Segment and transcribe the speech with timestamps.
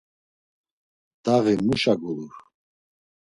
[1.23, 2.35] Daği muşa gulur.